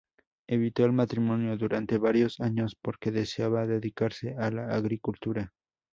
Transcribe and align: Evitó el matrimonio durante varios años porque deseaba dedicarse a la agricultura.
Evitó 0.47 0.83
el 0.83 0.93
matrimonio 0.93 1.55
durante 1.57 1.99
varios 1.99 2.39
años 2.39 2.75
porque 2.81 3.11
deseaba 3.11 3.67
dedicarse 3.67 4.33
a 4.35 4.49
la 4.49 4.65
agricultura. 4.69 5.53